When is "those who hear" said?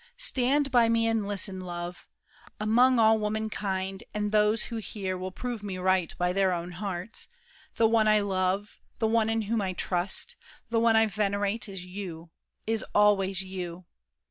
4.31-5.15